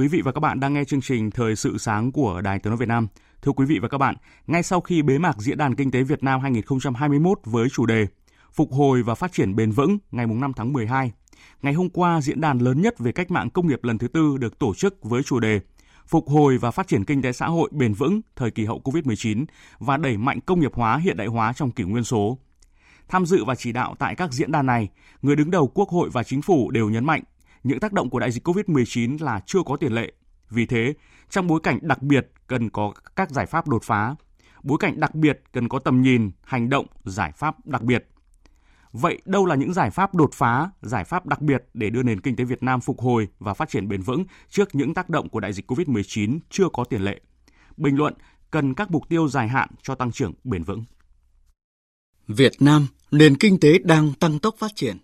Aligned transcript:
Quý 0.00 0.08
vị 0.08 0.22
và 0.22 0.32
các 0.32 0.40
bạn 0.40 0.60
đang 0.60 0.74
nghe 0.74 0.84
chương 0.84 1.00
trình 1.00 1.30
Thời 1.30 1.56
sự 1.56 1.78
sáng 1.78 2.12
của 2.12 2.40
Đài 2.40 2.58
Tiếng 2.58 2.70
nói 2.70 2.76
Việt 2.76 2.88
Nam. 2.88 3.08
Thưa 3.42 3.52
quý 3.52 3.66
vị 3.66 3.78
và 3.78 3.88
các 3.88 3.98
bạn, 3.98 4.14
ngay 4.46 4.62
sau 4.62 4.80
khi 4.80 5.02
bế 5.02 5.18
mạc 5.18 5.36
Diễn 5.38 5.58
đàn 5.58 5.74
Kinh 5.74 5.90
tế 5.90 6.02
Việt 6.02 6.22
Nam 6.22 6.40
2021 6.40 7.38
với 7.44 7.68
chủ 7.68 7.86
đề 7.86 8.06
Phục 8.52 8.72
hồi 8.72 9.02
và 9.02 9.14
phát 9.14 9.32
triển 9.32 9.56
bền 9.56 9.70
vững 9.70 9.98
ngày 10.10 10.26
5 10.26 10.52
tháng 10.56 10.72
12, 10.72 11.12
ngày 11.62 11.72
hôm 11.72 11.88
qua 11.88 12.20
diễn 12.20 12.40
đàn 12.40 12.58
lớn 12.58 12.82
nhất 12.82 12.98
về 12.98 13.12
cách 13.12 13.30
mạng 13.30 13.50
công 13.50 13.66
nghiệp 13.66 13.84
lần 13.84 13.98
thứ 13.98 14.08
tư 14.08 14.36
được 14.38 14.58
tổ 14.58 14.74
chức 14.74 15.04
với 15.04 15.22
chủ 15.22 15.40
đề 15.40 15.60
Phục 16.06 16.28
hồi 16.28 16.58
và 16.58 16.70
phát 16.70 16.88
triển 16.88 17.04
kinh 17.04 17.22
tế 17.22 17.32
xã 17.32 17.46
hội 17.46 17.70
bền 17.72 17.94
vững 17.94 18.20
thời 18.36 18.50
kỳ 18.50 18.64
hậu 18.64 18.80
Covid-19 18.84 19.44
và 19.78 19.96
đẩy 19.96 20.16
mạnh 20.16 20.40
công 20.40 20.60
nghiệp 20.60 20.74
hóa 20.74 20.96
hiện 20.96 21.16
đại 21.16 21.26
hóa 21.26 21.52
trong 21.52 21.70
kỷ 21.70 21.84
nguyên 21.84 22.04
số. 22.04 22.38
Tham 23.08 23.26
dự 23.26 23.44
và 23.44 23.54
chỉ 23.54 23.72
đạo 23.72 23.94
tại 23.98 24.14
các 24.14 24.32
diễn 24.32 24.52
đàn 24.52 24.66
này, 24.66 24.88
người 25.22 25.36
đứng 25.36 25.50
đầu 25.50 25.68
Quốc 25.74 25.88
hội 25.88 26.10
và 26.12 26.22
Chính 26.22 26.42
phủ 26.42 26.70
đều 26.70 26.90
nhấn 26.90 27.04
mạnh 27.04 27.22
những 27.62 27.80
tác 27.80 27.92
động 27.92 28.10
của 28.10 28.18
đại 28.18 28.30
dịch 28.30 28.48
COVID-19 28.48 29.24
là 29.24 29.40
chưa 29.46 29.62
có 29.66 29.76
tiền 29.76 29.92
lệ. 29.92 30.12
Vì 30.50 30.66
thế, 30.66 30.94
trong 31.30 31.46
bối 31.46 31.60
cảnh 31.62 31.78
đặc 31.82 32.02
biệt 32.02 32.32
cần 32.46 32.70
có 32.70 32.92
các 33.16 33.30
giải 33.30 33.46
pháp 33.46 33.68
đột 33.68 33.82
phá, 33.84 34.14
bối 34.62 34.78
cảnh 34.80 35.00
đặc 35.00 35.14
biệt 35.14 35.42
cần 35.52 35.68
có 35.68 35.78
tầm 35.78 36.02
nhìn, 36.02 36.30
hành 36.42 36.68
động, 36.68 36.86
giải 37.04 37.32
pháp 37.32 37.66
đặc 37.66 37.82
biệt. 37.82 38.06
Vậy 38.92 39.18
đâu 39.24 39.46
là 39.46 39.54
những 39.54 39.72
giải 39.72 39.90
pháp 39.90 40.14
đột 40.14 40.30
phá, 40.34 40.70
giải 40.82 41.04
pháp 41.04 41.26
đặc 41.26 41.42
biệt 41.42 41.64
để 41.74 41.90
đưa 41.90 42.02
nền 42.02 42.20
kinh 42.20 42.36
tế 42.36 42.44
Việt 42.44 42.62
Nam 42.62 42.80
phục 42.80 43.00
hồi 43.00 43.28
và 43.38 43.54
phát 43.54 43.68
triển 43.68 43.88
bền 43.88 44.02
vững 44.02 44.24
trước 44.48 44.74
những 44.74 44.94
tác 44.94 45.10
động 45.10 45.28
của 45.28 45.40
đại 45.40 45.52
dịch 45.52 45.70
COVID-19 45.70 46.38
chưa 46.50 46.68
có 46.72 46.84
tiền 46.84 47.02
lệ? 47.02 47.20
Bình 47.76 47.96
luận 47.96 48.14
cần 48.50 48.74
các 48.74 48.90
mục 48.90 49.08
tiêu 49.08 49.28
dài 49.28 49.48
hạn 49.48 49.68
cho 49.82 49.94
tăng 49.94 50.12
trưởng 50.12 50.32
bền 50.44 50.62
vững. 50.62 50.84
Việt 52.26 52.52
Nam, 52.60 52.86
nền 53.10 53.36
kinh 53.36 53.60
tế 53.60 53.78
đang 53.78 54.12
tăng 54.12 54.38
tốc 54.38 54.54
phát 54.58 54.70
triển, 54.74 54.96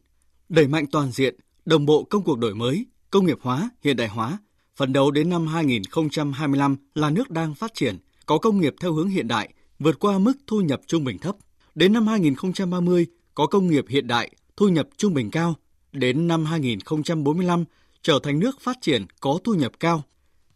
đẩy 0.49 0.69
mạnh 0.69 0.85
toàn 0.93 1.11
diện, 1.11 1.37
đồng 1.67 1.87
bộ 1.87 2.05
công 2.05 2.23
cuộc 2.23 2.39
đổi 2.39 2.55
mới, 2.55 2.87
công 3.11 3.27
nghiệp 3.27 3.39
hóa, 3.41 3.71
hiện 3.85 3.97
đại 3.97 4.09
hóa, 4.09 4.39
phần 4.77 4.93
đầu 4.93 5.11
đến 5.11 5.29
năm 5.29 5.47
2025 5.47 6.77
là 6.95 7.11
nước 7.11 7.31
đang 7.31 7.55
phát 7.55 7.75
triển, 7.75 7.99
có 8.27 8.39
công 8.39 8.61
nghiệp 8.61 8.75
theo 8.81 8.93
hướng 8.93 9.09
hiện 9.09 9.29
đại, 9.29 9.53
vượt 9.79 9.99
qua 9.99 10.19
mức 10.19 10.33
thu 10.47 10.61
nhập 10.61 10.81
trung 10.87 11.05
bình 11.05 11.19
thấp. 11.19 11.37
Đến 11.75 11.93
năm 11.93 12.07
2030, 12.07 13.07
có 13.35 13.47
công 13.47 13.67
nghiệp 13.67 13.85
hiện 13.89 14.07
đại, 14.07 14.31
thu 14.57 14.69
nhập 14.69 14.89
trung 14.97 15.15
bình 15.15 15.31
cao. 15.31 15.55
Đến 15.93 16.29
năm 16.29 16.45
2045, 16.45 17.65
trở 18.03 18.19
thành 18.23 18.39
nước 18.39 18.61
phát 18.61 18.79
triển 18.81 19.07
có 19.21 19.39
thu 19.45 19.55
nhập 19.55 19.73
cao. 19.81 20.03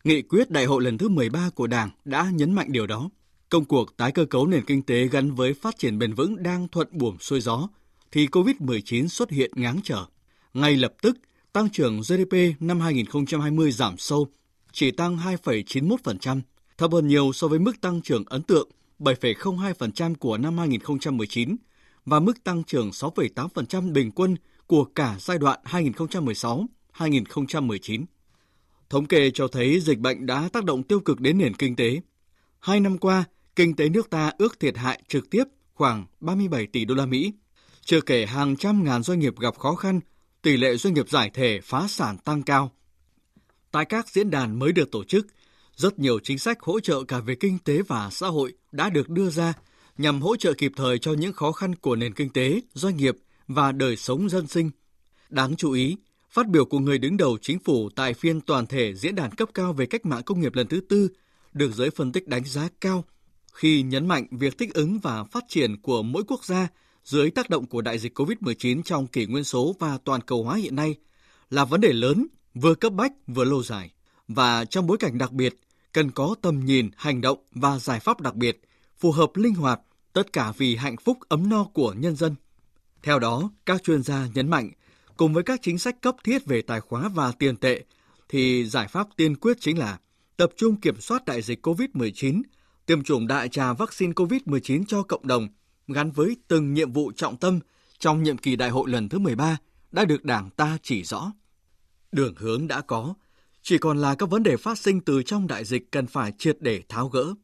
Nghị 0.04 0.22
quyết 0.22 0.50
đại 0.50 0.64
hội 0.64 0.82
lần 0.82 0.98
thứ 0.98 1.08
13 1.08 1.50
của 1.54 1.66
Đảng 1.66 1.90
đã 2.04 2.30
nhấn 2.34 2.52
mạnh 2.52 2.72
điều 2.72 2.86
đó. 2.86 3.10
Công 3.48 3.64
cuộc 3.64 3.96
tái 3.96 4.12
cơ 4.12 4.24
cấu 4.24 4.46
nền 4.46 4.64
kinh 4.64 4.82
tế 4.82 5.08
gắn 5.08 5.34
với 5.34 5.54
phát 5.54 5.78
triển 5.78 5.98
bền 5.98 6.14
vững 6.14 6.42
đang 6.42 6.68
thuận 6.68 6.88
buồm 6.90 7.16
xuôi 7.18 7.40
gió, 7.40 7.68
thì 8.12 8.26
COVID-19 8.26 9.08
xuất 9.08 9.30
hiện 9.30 9.50
ngáng 9.54 9.80
trở. 9.84 10.04
Ngay 10.54 10.76
lập 10.76 10.94
tức, 11.02 11.16
tăng 11.52 11.70
trưởng 11.70 12.00
GDP 12.00 12.36
năm 12.60 12.80
2020 12.80 13.72
giảm 13.72 13.98
sâu, 13.98 14.28
chỉ 14.72 14.90
tăng 14.90 15.16
2,91%, 15.16 16.40
thấp 16.78 16.92
hơn 16.92 17.08
nhiều 17.08 17.32
so 17.32 17.48
với 17.48 17.58
mức 17.58 17.80
tăng 17.80 18.02
trưởng 18.02 18.24
ấn 18.26 18.42
tượng 18.42 18.70
7,02% 18.98 20.14
của 20.14 20.38
năm 20.38 20.58
2019 20.58 21.56
và 22.04 22.20
mức 22.20 22.44
tăng 22.44 22.64
trưởng 22.64 22.90
6,8% 22.90 23.92
bình 23.92 24.10
quân 24.10 24.36
của 24.66 24.84
cả 24.84 25.16
giai 25.20 25.38
đoạn 25.38 25.58
2016-2019. 25.64 28.04
Thống 28.90 29.06
kê 29.06 29.30
cho 29.30 29.48
thấy 29.48 29.80
dịch 29.80 29.98
bệnh 29.98 30.26
đã 30.26 30.48
tác 30.52 30.64
động 30.64 30.82
tiêu 30.82 31.00
cực 31.00 31.20
đến 31.20 31.38
nền 31.38 31.54
kinh 31.54 31.76
tế. 31.76 32.00
Hai 32.60 32.80
năm 32.80 32.98
qua, 32.98 33.24
kinh 33.56 33.76
tế 33.76 33.88
nước 33.88 34.10
ta 34.10 34.32
ước 34.38 34.60
thiệt 34.60 34.76
hại 34.76 35.02
trực 35.08 35.30
tiếp 35.30 35.44
khoảng 35.74 36.06
37 36.20 36.66
tỷ 36.66 36.84
đô 36.84 36.94
la 36.94 37.06
Mỹ. 37.06 37.32
Chưa 37.84 38.00
kể 38.00 38.26
hàng 38.26 38.56
trăm 38.56 38.84
ngàn 38.84 39.02
doanh 39.02 39.18
nghiệp 39.18 39.38
gặp 39.38 39.58
khó 39.58 39.74
khăn, 39.74 40.00
tỷ 40.42 40.56
lệ 40.56 40.76
doanh 40.76 40.94
nghiệp 40.94 41.08
giải 41.08 41.30
thể 41.34 41.60
phá 41.62 41.86
sản 41.88 42.18
tăng 42.18 42.42
cao. 42.42 42.72
Tại 43.70 43.84
các 43.84 44.08
diễn 44.08 44.30
đàn 44.30 44.58
mới 44.58 44.72
được 44.72 44.90
tổ 44.90 45.04
chức, 45.04 45.26
rất 45.76 45.98
nhiều 45.98 46.18
chính 46.22 46.38
sách 46.38 46.60
hỗ 46.60 46.80
trợ 46.80 47.02
cả 47.04 47.20
về 47.20 47.34
kinh 47.34 47.58
tế 47.58 47.82
và 47.82 48.10
xã 48.10 48.26
hội 48.26 48.52
đã 48.72 48.90
được 48.90 49.08
đưa 49.08 49.30
ra 49.30 49.52
nhằm 49.98 50.22
hỗ 50.22 50.36
trợ 50.36 50.52
kịp 50.52 50.72
thời 50.76 50.98
cho 50.98 51.12
những 51.12 51.32
khó 51.32 51.52
khăn 51.52 51.74
của 51.74 51.96
nền 51.96 52.14
kinh 52.14 52.30
tế, 52.32 52.60
doanh 52.74 52.96
nghiệp 52.96 53.16
và 53.48 53.72
đời 53.72 53.96
sống 53.96 54.28
dân 54.28 54.46
sinh. 54.46 54.70
Đáng 55.28 55.56
chú 55.56 55.72
ý, 55.72 55.96
phát 56.30 56.48
biểu 56.48 56.64
của 56.64 56.78
người 56.78 56.98
đứng 56.98 57.16
đầu 57.16 57.38
chính 57.42 57.58
phủ 57.58 57.88
tại 57.96 58.14
phiên 58.14 58.40
toàn 58.40 58.66
thể 58.66 58.94
diễn 58.94 59.14
đàn 59.14 59.30
cấp 59.30 59.48
cao 59.54 59.72
về 59.72 59.86
cách 59.86 60.06
mạng 60.06 60.22
công 60.22 60.40
nghiệp 60.40 60.54
lần 60.54 60.66
thứ 60.66 60.80
tư 60.88 61.08
được 61.52 61.72
giới 61.74 61.90
phân 61.90 62.12
tích 62.12 62.28
đánh 62.28 62.44
giá 62.44 62.68
cao 62.80 63.04
khi 63.52 63.82
nhấn 63.82 64.08
mạnh 64.08 64.26
việc 64.30 64.58
thích 64.58 64.74
ứng 64.74 64.98
và 64.98 65.24
phát 65.24 65.44
triển 65.48 65.80
của 65.82 66.02
mỗi 66.02 66.22
quốc 66.28 66.44
gia 66.44 66.68
dưới 67.04 67.30
tác 67.30 67.50
động 67.50 67.66
của 67.66 67.80
đại 67.80 67.98
dịch 67.98 68.18
COVID-19 68.18 68.82
trong 68.82 69.06
kỷ 69.06 69.26
nguyên 69.26 69.44
số 69.44 69.76
và 69.78 69.98
toàn 70.04 70.20
cầu 70.20 70.44
hóa 70.44 70.56
hiện 70.56 70.76
nay 70.76 70.94
là 71.50 71.64
vấn 71.64 71.80
đề 71.80 71.92
lớn, 71.92 72.26
vừa 72.54 72.74
cấp 72.74 72.92
bách 72.92 73.12
vừa 73.26 73.44
lâu 73.44 73.62
dài. 73.62 73.90
Và 74.28 74.64
trong 74.64 74.86
bối 74.86 74.96
cảnh 74.98 75.18
đặc 75.18 75.32
biệt, 75.32 75.54
cần 75.92 76.10
có 76.10 76.34
tầm 76.42 76.64
nhìn, 76.64 76.90
hành 76.96 77.20
động 77.20 77.38
và 77.52 77.78
giải 77.78 78.00
pháp 78.00 78.20
đặc 78.20 78.34
biệt, 78.34 78.60
phù 78.98 79.12
hợp 79.12 79.30
linh 79.34 79.54
hoạt, 79.54 79.80
tất 80.12 80.32
cả 80.32 80.52
vì 80.56 80.76
hạnh 80.76 80.96
phúc 80.96 81.18
ấm 81.28 81.48
no 81.48 81.64
của 81.64 81.92
nhân 81.92 82.16
dân. 82.16 82.34
Theo 83.02 83.18
đó, 83.18 83.50
các 83.66 83.82
chuyên 83.82 84.02
gia 84.02 84.28
nhấn 84.34 84.48
mạnh, 84.48 84.70
cùng 85.16 85.34
với 85.34 85.42
các 85.42 85.60
chính 85.62 85.78
sách 85.78 86.02
cấp 86.02 86.16
thiết 86.24 86.46
về 86.46 86.62
tài 86.62 86.80
khóa 86.80 87.08
và 87.08 87.32
tiền 87.32 87.56
tệ, 87.56 87.84
thì 88.28 88.64
giải 88.64 88.88
pháp 88.88 89.06
tiên 89.16 89.36
quyết 89.36 89.56
chính 89.60 89.78
là 89.78 89.98
tập 90.36 90.50
trung 90.56 90.80
kiểm 90.80 91.00
soát 91.00 91.24
đại 91.24 91.42
dịch 91.42 91.66
COVID-19, 91.66 92.42
tiêm 92.86 93.02
chủng 93.02 93.26
đại 93.26 93.48
trà 93.48 93.72
vaccine 93.72 94.12
COVID-19 94.12 94.84
cho 94.88 95.02
cộng 95.02 95.26
đồng 95.26 95.48
gắn 95.92 96.10
với 96.10 96.36
từng 96.48 96.74
nhiệm 96.74 96.92
vụ 96.92 97.12
trọng 97.16 97.36
tâm 97.36 97.60
trong 97.98 98.22
nhiệm 98.22 98.38
kỳ 98.38 98.56
đại 98.56 98.70
hội 98.70 98.90
lần 98.90 99.08
thứ 99.08 99.18
13 99.18 99.58
đã 99.92 100.04
được 100.04 100.24
Đảng 100.24 100.50
ta 100.50 100.78
chỉ 100.82 101.02
rõ. 101.02 101.32
Đường 102.12 102.34
hướng 102.36 102.68
đã 102.68 102.80
có, 102.80 103.14
chỉ 103.62 103.78
còn 103.78 103.98
là 103.98 104.14
các 104.14 104.30
vấn 104.30 104.42
đề 104.42 104.56
phát 104.56 104.78
sinh 104.78 105.00
từ 105.00 105.22
trong 105.22 105.46
đại 105.46 105.64
dịch 105.64 105.90
cần 105.90 106.06
phải 106.06 106.32
triệt 106.38 106.56
để 106.60 106.82
tháo 106.88 107.08
gỡ. 107.08 107.34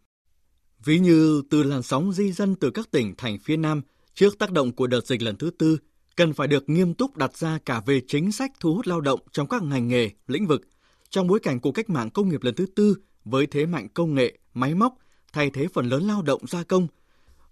Ví 0.84 0.98
như 0.98 1.42
từ 1.50 1.62
làn 1.62 1.82
sóng 1.82 2.12
di 2.12 2.32
dân 2.32 2.54
từ 2.54 2.70
các 2.70 2.90
tỉnh 2.90 3.14
thành 3.16 3.38
phía 3.38 3.56
Nam 3.56 3.82
trước 4.14 4.38
tác 4.38 4.52
động 4.52 4.72
của 4.72 4.86
đợt 4.86 5.06
dịch 5.06 5.22
lần 5.22 5.36
thứ 5.36 5.50
tư, 5.58 5.78
cần 6.16 6.32
phải 6.32 6.48
được 6.48 6.68
nghiêm 6.68 6.94
túc 6.94 7.16
đặt 7.16 7.36
ra 7.36 7.58
cả 7.64 7.80
về 7.86 8.00
chính 8.08 8.32
sách 8.32 8.52
thu 8.60 8.74
hút 8.74 8.86
lao 8.86 9.00
động 9.00 9.20
trong 9.32 9.48
các 9.48 9.62
ngành 9.62 9.88
nghề, 9.88 10.10
lĩnh 10.26 10.46
vực, 10.46 10.62
trong 11.10 11.26
bối 11.26 11.40
cảnh 11.40 11.60
cuộc 11.60 11.72
cách 11.72 11.90
mạng 11.90 12.10
công 12.10 12.28
nghiệp 12.28 12.42
lần 12.42 12.54
thứ 12.54 12.66
tư 12.74 12.96
với 13.24 13.46
thế 13.46 13.66
mạnh 13.66 13.88
công 13.94 14.14
nghệ, 14.14 14.38
máy 14.54 14.74
móc, 14.74 14.94
thay 15.32 15.50
thế 15.50 15.66
phần 15.74 15.88
lớn 15.88 16.06
lao 16.06 16.22
động 16.22 16.46
gia 16.46 16.62
công, 16.62 16.86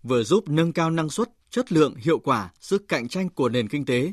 vừa 0.04 0.22
giúp 0.22 0.48
nâng 0.48 0.72
cao 0.72 0.90
năng 0.90 1.10
suất, 1.10 1.28
chất 1.50 1.72
lượng, 1.72 1.94
hiệu 1.94 2.18
quả, 2.18 2.50
sức 2.60 2.88
cạnh 2.88 3.08
tranh 3.08 3.28
của 3.28 3.48
nền 3.48 3.68
kinh 3.68 3.84
tế, 3.84 4.12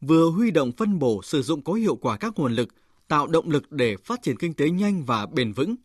vừa 0.00 0.30
huy 0.30 0.50
động 0.50 0.72
phân 0.72 0.98
bổ 0.98 1.22
sử 1.22 1.42
dụng 1.42 1.62
có 1.62 1.72
hiệu 1.72 1.96
quả 1.96 2.16
các 2.16 2.32
nguồn 2.36 2.52
lực, 2.52 2.68
tạo 3.08 3.26
động 3.26 3.50
lực 3.50 3.72
để 3.72 3.96
phát 3.96 4.22
triển 4.22 4.36
kinh 4.36 4.54
tế 4.54 4.70
nhanh 4.70 5.04
và 5.04 5.26
bền 5.26 5.52
vững. 5.52 5.76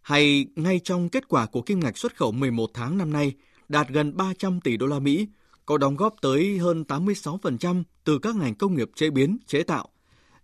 Hay 0.00 0.46
ngay 0.56 0.80
trong 0.84 1.08
kết 1.08 1.28
quả 1.28 1.46
của 1.46 1.62
kim 1.62 1.80
ngạch 1.80 1.98
xuất 1.98 2.16
khẩu 2.16 2.32
11 2.32 2.70
tháng 2.74 2.98
năm 2.98 3.12
nay 3.12 3.34
đạt 3.68 3.88
gần 3.88 4.16
300 4.16 4.60
tỷ 4.60 4.76
đô 4.76 4.86
la 4.86 4.98
Mỹ, 4.98 5.28
có 5.66 5.78
đóng 5.78 5.96
góp 5.96 6.14
tới 6.22 6.58
hơn 6.58 6.84
86% 6.88 7.82
từ 8.04 8.18
các 8.18 8.36
ngành 8.36 8.54
công 8.54 8.74
nghiệp 8.74 8.90
chế 8.94 9.10
biến, 9.10 9.38
chế 9.46 9.62
tạo, 9.62 9.88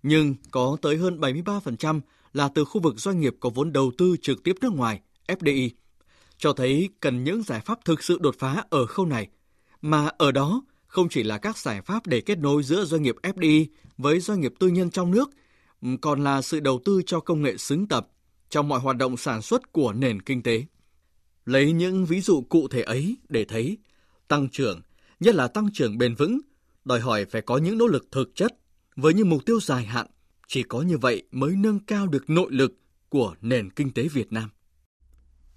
nhưng 0.03 0.34
có 0.51 0.77
tới 0.83 0.97
hơn 0.97 1.21
73% 1.21 2.01
là 2.33 2.49
từ 2.49 2.65
khu 2.65 2.81
vực 2.81 3.01
doanh 3.01 3.21
nghiệp 3.21 3.37
có 3.41 3.51
vốn 3.51 3.73
đầu 3.73 3.93
tư 3.99 4.17
trực 4.23 4.43
tiếp 4.43 4.57
nước 4.61 4.73
ngoài, 4.73 5.01
FDI 5.28 5.71
cho 6.38 6.52
thấy 6.52 6.88
cần 7.00 7.24
những 7.24 7.42
giải 7.42 7.60
pháp 7.60 7.84
thực 7.84 8.02
sự 8.02 8.19
đột 8.20 8.36
phá 8.38 8.64
ở 8.70 8.86
khâu 8.86 9.06
này, 9.06 9.28
mà 9.82 10.08
ở 10.19 10.32
đó 10.32 10.62
không 10.86 11.08
chỉ 11.08 11.22
là 11.22 11.38
các 11.38 11.58
giải 11.58 11.82
pháp 11.82 12.06
để 12.06 12.20
kết 12.20 12.38
nối 12.38 12.62
giữa 12.62 12.84
doanh 12.84 13.02
nghiệp 13.02 13.16
FDI 13.22 13.66
với 13.98 14.20
doanh 14.20 14.41
nghiệp 14.41 14.54
tư 14.58 14.69
nhân 14.69 14.91
trong 14.91 15.10
nước, 15.10 15.30
còn 16.00 16.24
là 16.24 16.42
sự 16.42 16.60
đầu 16.60 16.80
tư 16.84 17.02
cho 17.06 17.20
công 17.20 17.42
nghệ 17.42 17.56
xứng 17.56 17.88
tập 17.88 18.08
trong 18.50 18.69
mọi 18.69 18.80
hoạt 18.80 18.97
động 18.97 19.16
sản 19.16 19.42
xuất 19.42 19.72
của 19.72 19.92
nền 19.92 20.22
kinh 20.22 20.42
tế. 20.42 20.64
Lấy 21.44 21.72
những 21.72 22.06
ví 22.06 22.20
dụ 22.20 22.42
cụ 22.48 22.68
thể 22.68 22.82
ấy 22.82 23.16
để 23.28 23.44
thấy 23.44 23.78
tăng 24.28 24.48
trưởng, 24.48 24.80
nhất 25.20 25.34
là 25.34 25.48
tăng 25.48 25.68
trưởng 25.72 25.98
bền 25.98 26.14
vững, 26.14 26.41
đòi 26.84 27.00
hỏi 27.00 27.24
phải 27.24 27.42
có 27.42 27.58
những 27.58 27.78
nỗ 27.78 27.86
lực 27.86 28.06
thực 28.12 28.34
chất 28.34 28.56
với 28.97 29.14
những 29.14 29.30
mục 29.30 29.47
tiêu 29.47 29.60
dài 29.60 29.84
hạn. 29.84 30.06
Chỉ 30.48 30.62
có 30.62 30.82
như 30.82 30.98
vậy 30.98 31.22
mới 31.32 31.56
nâng 31.56 31.78
cao 31.78 32.06
được 32.06 32.30
nội 32.30 32.48
lực 32.50 32.72
của 33.08 33.34
nền 33.41 33.71
kinh 33.71 33.91
tế 33.92 34.09
Việt 34.09 34.32
Nam. 34.32 34.50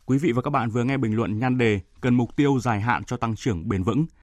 Quý 0.09 0.17
vị 0.17 0.31
và 0.31 0.41
các 0.41 0.49
bạn 0.49 0.69
vừa 0.69 0.83
nghe 0.83 0.97
bình 0.97 1.15
luận 1.15 1.39
nhan 1.39 1.57
đề 1.57 1.79
cần 2.01 2.15
mục 2.15 2.35
tiêu 2.35 2.59
dài 2.59 2.81
hạn 2.81 3.03
cho 3.03 3.17
tăng 3.17 3.35
trưởng 3.35 3.69
bền 3.69 3.83
vững. 3.83 4.05